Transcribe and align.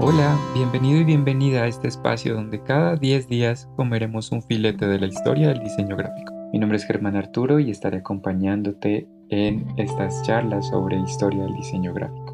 Hola, 0.00 0.38
bienvenido 0.54 1.00
y 1.00 1.04
bienvenida 1.04 1.64
a 1.64 1.66
este 1.66 1.88
espacio 1.88 2.34
donde 2.34 2.62
cada 2.62 2.94
10 2.94 3.26
días 3.26 3.68
comeremos 3.74 4.30
un 4.30 4.42
filete 4.42 4.86
de 4.86 5.00
la 5.00 5.06
historia 5.06 5.48
del 5.48 5.58
diseño 5.58 5.96
gráfico. 5.96 6.32
Mi 6.52 6.60
nombre 6.60 6.76
es 6.78 6.84
Germán 6.84 7.16
Arturo 7.16 7.58
y 7.58 7.72
estaré 7.72 7.98
acompañándote 7.98 9.08
en 9.28 9.66
estas 9.76 10.22
charlas 10.22 10.68
sobre 10.68 11.00
historia 11.00 11.42
del 11.42 11.54
diseño 11.56 11.92
gráfico. 11.94 12.32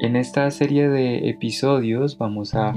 En 0.00 0.14
esta 0.14 0.50
serie 0.50 0.90
de 0.90 1.30
episodios 1.30 2.18
vamos 2.18 2.54
a 2.54 2.74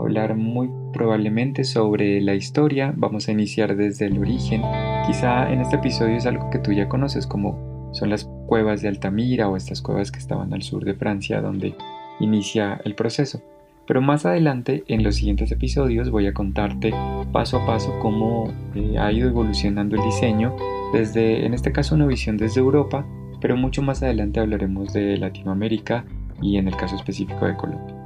hablar 0.00 0.36
muy 0.36 0.70
probablemente 0.94 1.64
sobre 1.64 2.22
la 2.22 2.34
historia, 2.34 2.94
vamos 2.96 3.28
a 3.28 3.32
iniciar 3.32 3.76
desde 3.76 4.06
el 4.06 4.18
origen. 4.18 4.62
Quizá 5.06 5.52
en 5.52 5.60
este 5.60 5.76
episodio 5.76 6.16
es 6.16 6.24
algo 6.24 6.48
que 6.48 6.60
tú 6.60 6.72
ya 6.72 6.88
conoces 6.88 7.26
como 7.26 7.71
son 7.92 8.10
las 8.10 8.24
cuevas 8.46 8.82
de 8.82 8.88
Altamira 8.88 9.48
o 9.48 9.56
estas 9.56 9.80
cuevas 9.80 10.10
que 10.10 10.18
estaban 10.18 10.52
al 10.52 10.62
sur 10.62 10.84
de 10.84 10.94
Francia 10.94 11.40
donde 11.40 11.74
inicia 12.20 12.80
el 12.84 12.94
proceso. 12.94 13.42
Pero 13.86 14.00
más 14.00 14.26
adelante, 14.26 14.84
en 14.86 15.02
los 15.02 15.16
siguientes 15.16 15.50
episodios, 15.50 16.10
voy 16.10 16.26
a 16.26 16.34
contarte 16.34 16.94
paso 17.32 17.58
a 17.58 17.66
paso 17.66 17.98
cómo 18.00 18.52
eh, 18.74 18.96
ha 18.98 19.10
ido 19.10 19.28
evolucionando 19.28 19.96
el 19.96 20.02
diseño 20.02 20.54
desde, 20.92 21.44
en 21.46 21.54
este 21.54 21.72
caso, 21.72 21.94
una 21.94 22.06
visión 22.06 22.36
desde 22.36 22.60
Europa, 22.60 23.04
pero 23.40 23.56
mucho 23.56 23.82
más 23.82 24.02
adelante 24.02 24.40
hablaremos 24.40 24.92
de 24.92 25.16
Latinoamérica 25.16 26.04
y 26.40 26.58
en 26.58 26.68
el 26.68 26.76
caso 26.76 26.96
específico 26.96 27.44
de 27.46 27.56
Colombia. 27.56 27.96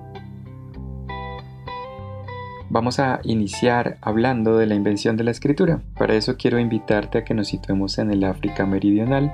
Vamos 2.68 2.98
a 2.98 3.20
iniciar 3.22 3.98
hablando 4.00 4.56
de 4.56 4.66
la 4.66 4.74
invención 4.74 5.16
de 5.16 5.24
la 5.24 5.30
escritura. 5.30 5.82
Para 5.96 6.14
eso 6.14 6.36
quiero 6.36 6.58
invitarte 6.58 7.18
a 7.18 7.24
que 7.24 7.34
nos 7.34 7.48
situemos 7.48 7.98
en 7.98 8.10
el 8.10 8.24
África 8.24 8.66
Meridional, 8.66 9.32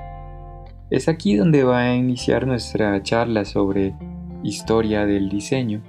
es 0.93 1.07
aquí 1.07 1.35
donde 1.35 1.63
va 1.63 1.79
a 1.79 1.95
iniciar 1.95 2.45
nuestra 2.45 3.01
charla 3.01 3.45
sobre 3.45 3.95
historia 4.43 5.07
del 5.07 5.27
diseño. 5.27 5.81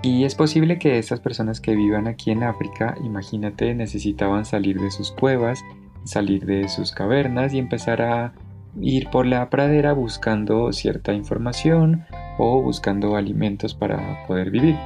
Y 0.00 0.24
es 0.24 0.34
posible 0.34 0.78
que 0.78 0.98
estas 0.98 1.20
personas 1.20 1.60
que 1.60 1.76
vivan 1.76 2.06
aquí 2.06 2.30
en 2.30 2.42
África, 2.42 2.96
imagínate, 3.04 3.74
necesitaban 3.74 4.46
salir 4.46 4.80
de 4.80 4.90
sus 4.90 5.12
cuevas, 5.12 5.60
salir 6.04 6.46
de 6.46 6.70
sus 6.70 6.90
cavernas 6.90 7.52
y 7.52 7.58
empezar 7.58 8.00
a 8.00 8.32
ir 8.80 9.10
por 9.10 9.26
la 9.26 9.50
pradera 9.50 9.92
buscando 9.92 10.72
cierta 10.72 11.12
información 11.12 12.06
o 12.38 12.62
buscando 12.62 13.14
alimentos 13.14 13.74
para 13.74 14.26
poder 14.26 14.50
vivir. 14.50 14.76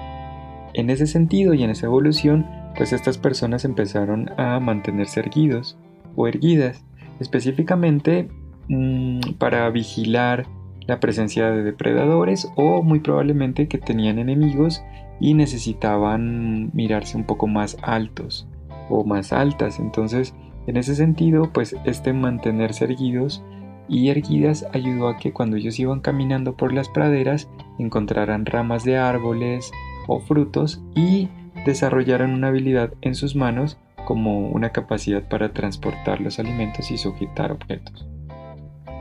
En 0.74 0.90
ese 0.90 1.06
sentido 1.06 1.54
y 1.54 1.62
en 1.62 1.70
esa 1.70 1.86
evolución, 1.86 2.44
pues 2.76 2.92
estas 2.92 3.18
personas 3.18 3.64
empezaron 3.64 4.32
a 4.36 4.58
mantenerse 4.58 5.20
erguidos 5.20 5.78
o 6.16 6.26
erguidas. 6.26 6.84
Específicamente 7.20 8.28
Mm, 8.70 9.32
para 9.38 9.68
vigilar 9.70 10.46
la 10.86 11.00
presencia 11.00 11.50
de 11.50 11.64
depredadores 11.64 12.48
o 12.54 12.84
muy 12.84 13.00
probablemente 13.00 13.66
que 13.66 13.78
tenían 13.78 14.20
enemigos 14.20 14.84
y 15.18 15.34
necesitaban 15.34 16.70
mirarse 16.72 17.16
un 17.16 17.24
poco 17.24 17.48
más 17.48 17.76
altos 17.82 18.46
o 18.88 19.02
más 19.02 19.32
altas. 19.32 19.80
Entonces, 19.80 20.36
en 20.68 20.76
ese 20.76 20.94
sentido, 20.94 21.50
pues 21.52 21.74
este 21.84 22.12
mantenerse 22.12 22.84
erguidos 22.84 23.42
y 23.88 24.10
erguidas 24.10 24.64
ayudó 24.72 25.08
a 25.08 25.16
que 25.16 25.32
cuando 25.32 25.56
ellos 25.56 25.80
iban 25.80 25.98
caminando 25.98 26.56
por 26.56 26.72
las 26.72 26.88
praderas 26.88 27.50
encontraran 27.80 28.46
ramas 28.46 28.84
de 28.84 28.98
árboles 28.98 29.72
o 30.06 30.20
frutos 30.20 30.80
y 30.94 31.28
desarrollaran 31.66 32.32
una 32.32 32.48
habilidad 32.48 32.92
en 33.00 33.16
sus 33.16 33.34
manos 33.34 33.78
como 34.04 34.48
una 34.50 34.70
capacidad 34.70 35.28
para 35.28 35.52
transportar 35.52 36.20
los 36.20 36.38
alimentos 36.38 36.92
y 36.92 36.98
sujetar 36.98 37.50
objetos. 37.50 38.06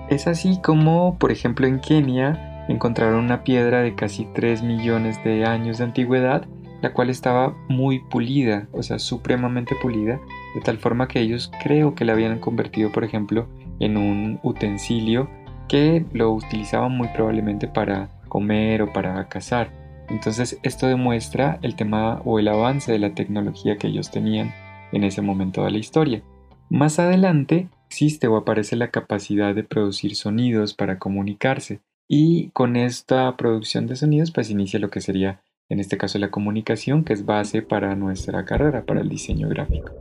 Es 0.10 0.26
así 0.26 0.60
como, 0.62 1.18
por 1.20 1.32
ejemplo, 1.32 1.68
en 1.68 1.80
Kenia 1.80 2.66
encontraron 2.68 3.24
una 3.24 3.44
piedra 3.44 3.82
de 3.82 3.94
casi 3.94 4.26
3 4.34 4.64
millones 4.64 5.24
de 5.24 5.46
años 5.46 5.78
de 5.78 5.84
antigüedad, 5.84 6.48
la 6.82 6.94
cual 6.94 7.12
estaba 7.12 7.56
muy 7.68 8.00
pulida, 8.00 8.68
o 8.72 8.82
sea, 8.82 8.98
supremamente 8.98 9.76
pulida, 9.80 10.20
de 10.56 10.62
tal 10.62 10.80
forma 10.80 11.08
que 11.08 11.20
ellos 11.20 11.52
creo 11.62 11.94
que 11.94 12.06
la 12.06 12.14
habían 12.14 12.40
convertido, 12.40 12.92
por 12.92 13.04
ejemplo, 13.04 13.48
en 13.80 13.98
un 13.98 14.40
utensilio 14.42 15.30
que 15.68 16.04
lo 16.12 16.32
utilizaban 16.32 16.98
muy 16.98 17.10
probablemente 17.10 17.68
para 17.68 18.10
comer 18.30 18.82
o 18.82 18.92
para 18.92 19.28
cazar. 19.28 19.72
Entonces 20.10 20.60
esto 20.64 20.88
demuestra 20.88 21.60
el 21.62 21.76
tema 21.76 22.22
o 22.26 22.40
el 22.40 22.48
avance 22.48 22.92
de 22.92 23.00
la 23.00 23.14
tecnología 23.14 23.78
que 23.78 23.88
ellos 23.88 24.10
tenían 24.10 24.52
en 24.92 25.04
ese 25.04 25.22
momento 25.22 25.64
de 25.64 25.72
la 25.72 25.78
historia. 25.78 26.24
Más 26.70 26.98
adelante 26.98 27.68
existe 27.90 28.28
o 28.28 28.38
aparece 28.38 28.76
la 28.76 28.92
capacidad 28.92 29.56
de 29.56 29.64
producir 29.64 30.16
sonidos 30.16 30.76
para 30.76 31.00
comunicarse 31.00 31.80
y 32.08 32.50
con 32.50 32.76
esta 32.76 33.36
producción 33.36 33.88
de 33.88 33.96
sonidos 33.96 34.30
pues 34.30 34.52
inicia 34.52 34.80
lo 34.80 34.92
que 34.92 35.02
sería 35.02 35.42
en 35.70 35.80
este 35.80 35.98
caso 35.98 36.20
la 36.20 36.30
comunicación 36.30 37.04
que 37.04 37.14
es 37.14 37.26
base 37.26 37.64
para 37.64 37.96
nuestra 37.96 38.46
carrera, 38.46 38.86
para 38.86 39.02
el 39.02 39.10
diseño 39.10 39.50
gráfico. 39.50 39.92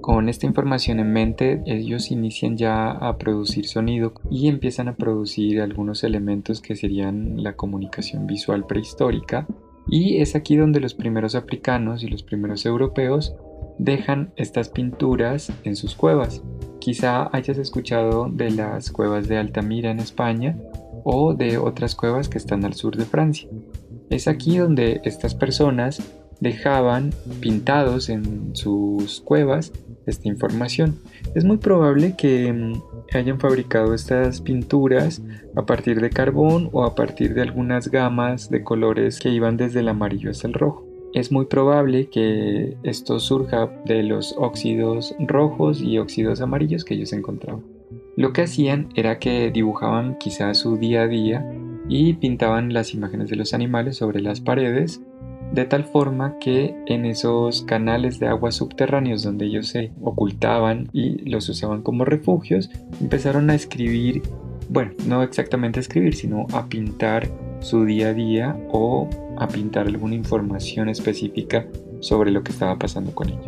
Con 0.00 0.28
esta 0.28 0.46
información 0.46 1.00
en 1.00 1.12
mente, 1.12 1.62
ellos 1.66 2.10
inician 2.10 2.56
ya 2.58 2.90
a 2.90 3.16
producir 3.16 3.66
sonido 3.66 4.12
y 4.30 4.48
empiezan 4.48 4.88
a 4.88 4.96
producir 4.96 5.62
algunos 5.62 6.04
elementos 6.04 6.60
que 6.60 6.76
serían 6.76 7.42
la 7.42 7.56
comunicación 7.56 8.26
visual 8.26 8.66
prehistórica, 8.66 9.46
y 9.88 10.18
es 10.18 10.34
aquí 10.34 10.56
donde 10.56 10.80
los 10.80 10.94
primeros 10.94 11.34
africanos 11.34 12.02
y 12.02 12.08
los 12.08 12.22
primeros 12.22 12.64
europeos 12.66 13.34
dejan 13.78 14.32
estas 14.36 14.68
pinturas 14.68 15.52
en 15.64 15.76
sus 15.76 15.94
cuevas. 15.94 16.42
Quizá 16.80 17.28
hayas 17.34 17.58
escuchado 17.58 18.28
de 18.30 18.50
las 18.50 18.90
cuevas 18.90 19.28
de 19.28 19.38
Altamira 19.38 19.90
en 19.90 20.00
España 20.00 20.56
o 21.04 21.34
de 21.34 21.58
otras 21.58 21.94
cuevas 21.94 22.28
que 22.28 22.38
están 22.38 22.64
al 22.64 22.74
sur 22.74 22.96
de 22.96 23.04
Francia. 23.04 23.48
Es 24.10 24.28
aquí 24.28 24.58
donde 24.58 25.00
estas 25.04 25.34
personas 25.34 26.02
dejaban 26.44 27.12
pintados 27.40 28.08
en 28.08 28.54
sus 28.54 29.20
cuevas 29.22 29.72
esta 30.06 30.28
información. 30.28 31.00
Es 31.34 31.44
muy 31.44 31.56
probable 31.56 32.14
que 32.16 32.52
mm, 32.52 32.82
hayan 33.14 33.40
fabricado 33.40 33.94
estas 33.94 34.40
pinturas 34.42 35.22
a 35.56 35.64
partir 35.64 36.00
de 36.00 36.10
carbón 36.10 36.68
o 36.72 36.84
a 36.84 36.94
partir 36.94 37.34
de 37.34 37.42
algunas 37.42 37.88
gamas 37.88 38.50
de 38.50 38.62
colores 38.62 39.18
que 39.18 39.30
iban 39.30 39.56
desde 39.56 39.80
el 39.80 39.88
amarillo 39.88 40.30
hasta 40.30 40.46
el 40.46 40.54
rojo. 40.54 40.86
Es 41.14 41.32
muy 41.32 41.46
probable 41.46 42.08
que 42.10 42.76
esto 42.82 43.18
surja 43.20 43.70
de 43.86 44.02
los 44.02 44.34
óxidos 44.36 45.14
rojos 45.20 45.80
y 45.80 45.98
óxidos 45.98 46.40
amarillos 46.40 46.84
que 46.84 46.94
ellos 46.94 47.12
encontraban. 47.12 47.64
Lo 48.16 48.32
que 48.32 48.42
hacían 48.42 48.88
era 48.96 49.18
que 49.18 49.50
dibujaban 49.50 50.18
quizás 50.18 50.58
su 50.58 50.76
día 50.76 51.02
a 51.02 51.08
día 51.08 51.48
y 51.88 52.14
pintaban 52.14 52.72
las 52.72 52.94
imágenes 52.94 53.30
de 53.30 53.36
los 53.36 53.54
animales 53.54 53.96
sobre 53.96 54.20
las 54.20 54.40
paredes 54.40 55.00
de 55.54 55.64
tal 55.66 55.84
forma 55.84 56.36
que 56.40 56.74
en 56.86 57.04
esos 57.06 57.62
canales 57.62 58.18
de 58.18 58.26
agua 58.26 58.50
subterráneos 58.50 59.22
donde 59.22 59.46
ellos 59.46 59.68
se 59.68 59.92
ocultaban 60.02 60.88
y 60.92 61.30
los 61.30 61.48
usaban 61.48 61.82
como 61.82 62.04
refugios, 62.04 62.70
empezaron 63.00 63.48
a 63.50 63.54
escribir, 63.54 64.22
bueno, 64.68 64.90
no 65.06 65.22
exactamente 65.22 65.78
a 65.78 65.82
escribir, 65.82 66.16
sino 66.16 66.48
a 66.52 66.66
pintar 66.66 67.28
su 67.60 67.84
día 67.84 68.08
a 68.08 68.14
día 68.14 68.56
o 68.72 69.08
a 69.38 69.46
pintar 69.46 69.86
alguna 69.86 70.16
información 70.16 70.88
específica 70.88 71.66
sobre 72.00 72.32
lo 72.32 72.42
que 72.42 72.50
estaba 72.50 72.76
pasando 72.76 73.14
con 73.14 73.28
ellos. 73.28 73.46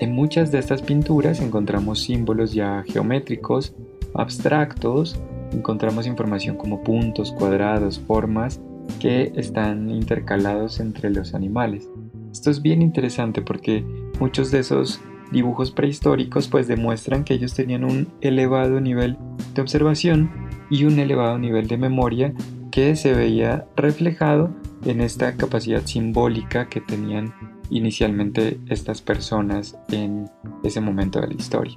En 0.00 0.12
muchas 0.12 0.50
de 0.50 0.58
estas 0.58 0.80
pinturas 0.80 1.40
encontramos 1.40 2.00
símbolos 2.00 2.54
ya 2.54 2.84
geométricos, 2.88 3.74
abstractos, 4.14 5.20
encontramos 5.52 6.06
información 6.06 6.56
como 6.56 6.82
puntos, 6.82 7.32
cuadrados, 7.32 8.00
formas 8.00 8.60
que 9.00 9.32
están 9.36 9.90
intercalados 9.90 10.80
entre 10.80 11.10
los 11.10 11.34
animales. 11.34 11.88
Esto 12.32 12.50
es 12.50 12.62
bien 12.62 12.82
interesante 12.82 13.42
porque 13.42 13.84
muchos 14.18 14.50
de 14.50 14.60
esos 14.60 15.00
dibujos 15.30 15.70
prehistóricos 15.70 16.48
pues 16.48 16.68
demuestran 16.68 17.24
que 17.24 17.34
ellos 17.34 17.54
tenían 17.54 17.84
un 17.84 18.08
elevado 18.20 18.80
nivel 18.80 19.16
de 19.54 19.62
observación 19.62 20.30
y 20.70 20.84
un 20.84 20.98
elevado 20.98 21.38
nivel 21.38 21.66
de 21.68 21.76
memoria 21.76 22.32
que 22.70 22.96
se 22.96 23.14
veía 23.14 23.66
reflejado 23.76 24.50
en 24.84 25.00
esta 25.00 25.36
capacidad 25.36 25.84
simbólica 25.84 26.68
que 26.68 26.80
tenían 26.80 27.32
inicialmente 27.70 28.58
estas 28.68 29.00
personas 29.00 29.78
en 29.90 30.28
ese 30.62 30.80
momento 30.80 31.20
de 31.20 31.28
la 31.28 31.34
historia. 31.34 31.74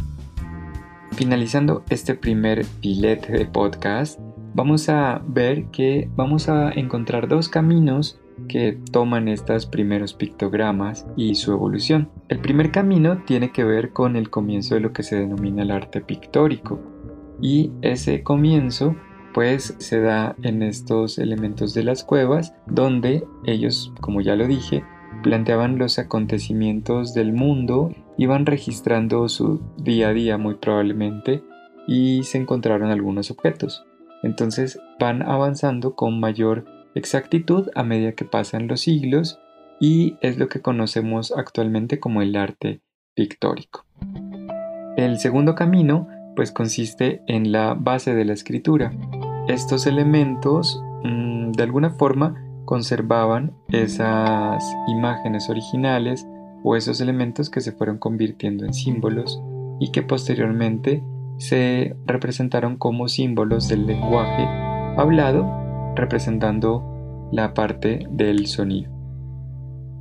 Finalizando 1.11 1.83
este 1.89 2.13
primer 2.13 2.63
filete 2.63 3.31
de 3.31 3.45
podcast, 3.45 4.19
vamos 4.57 4.89
a 4.89 5.21
ver 5.27 5.65
que 5.67 6.09
vamos 6.15 6.49
a 6.49 6.71
encontrar 6.71 7.27
dos 7.27 7.47
caminos 7.47 8.19
que 8.49 8.79
toman 8.91 9.27
estos 9.27 9.67
primeros 9.67 10.15
pictogramas 10.15 11.05
y 11.15 11.35
su 11.35 11.51
evolución. 11.51 12.09
El 12.27 12.39
primer 12.39 12.71
camino 12.71 13.23
tiene 13.23 13.51
que 13.51 13.63
ver 13.63 13.93
con 13.93 14.15
el 14.15 14.31
comienzo 14.31 14.73
de 14.73 14.81
lo 14.81 14.93
que 14.93 15.03
se 15.03 15.15
denomina 15.15 15.61
el 15.61 15.69
arte 15.69 16.01
pictórico 16.01 16.79
y 17.39 17.71
ese 17.83 18.23
comienzo 18.23 18.95
pues 19.31 19.75
se 19.77 20.01
da 20.01 20.35
en 20.41 20.63
estos 20.63 21.19
elementos 21.19 21.75
de 21.75 21.83
las 21.83 22.03
cuevas 22.03 22.55
donde 22.65 23.23
ellos, 23.45 23.93
como 24.01 24.21
ya 24.21 24.35
lo 24.35 24.47
dije, 24.47 24.83
planteaban 25.21 25.77
los 25.77 25.99
acontecimientos 25.99 27.13
del 27.13 27.31
mundo 27.31 27.91
iban 28.17 28.47
registrando 28.47 29.29
su 29.29 29.61
día 29.77 30.09
a 30.09 30.13
día 30.13 30.39
muy 30.39 30.55
probablemente 30.55 31.43
y 31.87 32.23
se 32.23 32.39
encontraron 32.39 32.89
algunos 32.89 33.29
objetos. 33.29 33.85
Entonces 34.23 34.79
van 34.99 35.21
avanzando 35.21 35.95
con 35.95 36.19
mayor 36.19 36.65
exactitud 36.95 37.69
a 37.75 37.83
medida 37.83 38.13
que 38.13 38.25
pasan 38.25 38.67
los 38.67 38.81
siglos 38.81 39.39
y 39.79 40.17
es 40.21 40.37
lo 40.37 40.47
que 40.47 40.61
conocemos 40.61 41.31
actualmente 41.35 41.99
como 41.99 42.21
el 42.21 42.35
arte 42.35 42.81
pictórico. 43.13 43.85
El 44.95 45.19
segundo 45.19 45.55
camino 45.55 46.07
pues 46.35 46.51
consiste 46.51 47.21
en 47.27 47.51
la 47.51 47.73
base 47.73 48.13
de 48.13 48.25
la 48.25 48.33
escritura. 48.33 48.91
Estos 49.47 49.87
elementos 49.87 50.81
mm, 51.03 51.51
de 51.51 51.63
alguna 51.63 51.91
forma 51.91 52.43
conservaban 52.65 53.53
esas 53.69 54.63
imágenes 54.87 55.49
originales 55.49 56.27
o 56.63 56.75
esos 56.75 56.99
elementos 57.01 57.49
que 57.49 57.61
se 57.61 57.71
fueron 57.71 57.97
convirtiendo 57.97 58.65
en 58.65 58.73
símbolos 58.73 59.41
y 59.79 59.91
que 59.91 60.03
posteriormente 60.03 61.03
se 61.37 61.95
representaron 62.05 62.77
como 62.77 63.07
símbolos 63.07 63.67
del 63.67 63.85
lenguaje 63.85 64.45
hablado 64.97 65.93
representando 65.95 67.29
la 67.31 67.53
parte 67.53 68.07
del 68.09 68.47
sonido. 68.47 68.91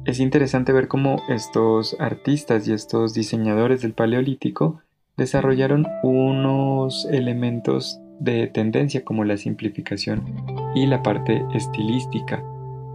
Es 0.04 0.20
interesante 0.20 0.72
ver 0.72 0.86
cómo 0.88 1.22
estos 1.28 1.96
artistas 1.98 2.68
y 2.68 2.72
estos 2.72 3.12
diseñadores 3.12 3.82
del 3.82 3.92
Paleolítico 3.92 4.80
desarrollaron 5.16 5.86
unos 6.02 7.06
elementos 7.10 7.98
de 8.20 8.46
tendencia 8.46 9.04
como 9.04 9.24
la 9.24 9.36
simplificación 9.36 10.22
y 10.74 10.86
la 10.86 11.02
parte 11.02 11.44
estilística 11.54 12.42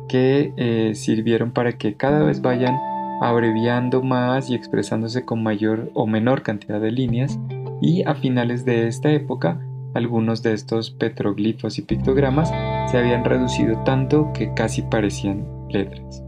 que 0.08 0.54
eh, 0.58 0.96
sirvieron 0.96 1.52
para 1.52 1.74
que 1.74 1.96
cada 1.96 2.24
vez 2.24 2.42
vayan 2.42 2.78
abreviando 3.22 4.02
más 4.02 4.50
y 4.50 4.56
expresándose 4.56 5.26
con 5.26 5.44
mayor 5.44 5.92
o 5.94 6.08
menor 6.08 6.42
cantidad 6.42 6.80
de 6.80 6.92
líneas 6.92 7.40
y 7.82 8.04
a 8.04 8.16
finales 8.16 8.64
de 8.64 8.88
esta 8.88 9.12
época 9.12 9.60
algunos 9.94 10.42
de 10.42 10.54
estos 10.54 10.92
petroglifos 10.92 11.78
y 11.78 11.82
pictogramas 11.82 12.50
se 12.90 12.98
habían 12.98 13.26
reducido 13.26 13.84
tanto 13.84 14.32
que 14.34 14.54
casi 14.54 14.84
parecían 14.84 15.46
letras. 15.70 16.24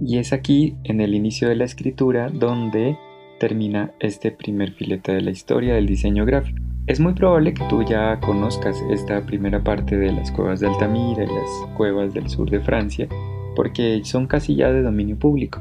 Y 0.00 0.16
es 0.16 0.32
aquí, 0.32 0.76
en 0.84 1.00
el 1.02 1.14
inicio 1.14 1.48
de 1.48 1.56
la 1.56 1.64
escritura, 1.64 2.30
donde 2.30 2.96
termina 3.38 3.92
este 4.00 4.30
primer 4.30 4.72
filete 4.72 5.12
de 5.12 5.20
la 5.20 5.30
historia 5.30 5.74
del 5.74 5.86
diseño 5.86 6.24
gráfico. 6.24 6.58
Es 6.86 7.00
muy 7.00 7.12
probable 7.12 7.52
que 7.52 7.64
tú 7.68 7.82
ya 7.82 8.18
conozcas 8.20 8.82
esta 8.90 9.20
primera 9.26 9.62
parte 9.62 9.96
de 9.96 10.12
las 10.12 10.30
cuevas 10.32 10.60
de 10.60 10.68
Altamira 10.68 11.24
y 11.24 11.26
las 11.26 11.76
cuevas 11.76 12.14
del 12.14 12.28
sur 12.28 12.50
de 12.50 12.60
Francia, 12.60 13.08
porque 13.54 14.00
son 14.04 14.26
casi 14.26 14.54
ya 14.56 14.72
de 14.72 14.82
dominio 14.82 15.18
público. 15.18 15.60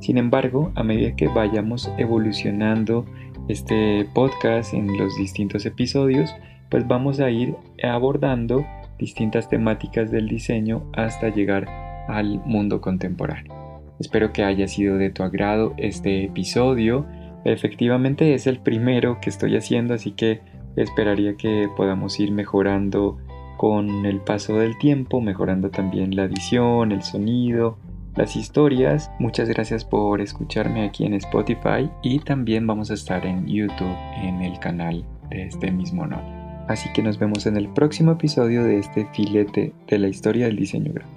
Sin 0.00 0.18
embargo, 0.18 0.72
a 0.74 0.82
medida 0.82 1.16
que 1.16 1.28
vayamos 1.28 1.90
evolucionando 1.96 3.06
este 3.48 4.06
podcast 4.12 4.74
en 4.74 4.96
los 4.98 5.16
distintos 5.16 5.66
episodios, 5.66 6.34
pues 6.70 6.86
vamos 6.86 7.20
a 7.20 7.30
ir 7.30 7.54
abordando 7.82 8.66
distintas 8.98 9.48
temáticas 9.48 10.10
del 10.10 10.28
diseño 10.28 10.90
hasta 10.94 11.28
llegar 11.28 11.68
al 12.08 12.40
mundo 12.44 12.80
contemporáneo. 12.80 13.54
Espero 14.00 14.32
que 14.32 14.44
haya 14.44 14.68
sido 14.68 14.96
de 14.96 15.10
tu 15.10 15.22
agrado 15.22 15.74
este 15.76 16.24
episodio. 16.24 17.06
Efectivamente 17.44 18.34
es 18.34 18.46
el 18.46 18.58
primero 18.58 19.18
que 19.20 19.30
estoy 19.30 19.56
haciendo, 19.56 19.94
así 19.94 20.12
que 20.12 20.40
esperaría 20.76 21.36
que 21.36 21.68
podamos 21.76 22.18
ir 22.20 22.32
mejorando 22.32 23.18
con 23.56 24.04
el 24.04 24.20
paso 24.20 24.58
del 24.58 24.76
tiempo, 24.78 25.20
mejorando 25.20 25.70
también 25.70 26.14
la 26.14 26.24
edición, 26.24 26.92
el 26.92 27.02
sonido, 27.02 27.78
las 28.16 28.36
historias. 28.36 29.10
Muchas 29.18 29.48
gracias 29.48 29.84
por 29.84 30.20
escucharme 30.20 30.84
aquí 30.84 31.04
en 31.04 31.14
Spotify 31.14 31.90
y 32.02 32.18
también 32.20 32.66
vamos 32.66 32.90
a 32.90 32.94
estar 32.94 33.24
en 33.24 33.46
YouTube 33.46 33.96
en 34.22 34.42
el 34.42 34.58
canal 34.58 35.04
de 35.30 35.46
este 35.46 35.70
mismo 35.70 36.06
nombre. 36.06 36.34
Así 36.68 36.92
que 36.92 37.02
nos 37.02 37.18
vemos 37.18 37.46
en 37.46 37.56
el 37.56 37.68
próximo 37.68 38.12
episodio 38.12 38.64
de 38.64 38.78
este 38.78 39.06
filete 39.12 39.72
de 39.86 39.98
la 39.98 40.08
historia 40.08 40.46
del 40.46 40.56
diseño 40.56 40.92
gráfico. 40.92 41.15